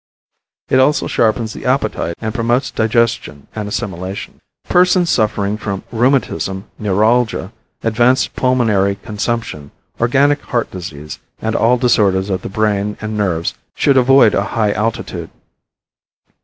It 0.69 0.79
also 0.79 1.05
sharpens 1.05 1.53
the 1.53 1.67
appetite 1.67 2.15
and 2.19 2.33
promotes 2.33 2.71
digestion 2.71 3.45
and 3.53 3.67
assimilation. 3.69 4.39
Persons 4.67 5.11
suffering 5.11 5.57
from 5.59 5.83
rheumatism, 5.91 6.65
neuralgia, 6.79 7.51
advanced 7.83 8.35
pulmonary 8.35 8.95
consumption, 8.95 9.69
organic 9.99 10.41
heart 10.41 10.71
disease 10.71 11.19
and 11.39 11.55
all 11.55 11.77
disorders 11.77 12.31
of 12.31 12.41
the 12.41 12.49
brain 12.49 12.97
and 12.99 13.15
nerves 13.15 13.53
should 13.75 13.95
avoid 13.95 14.33
a 14.33 14.43
high 14.57 14.71
altitude. 14.71 15.29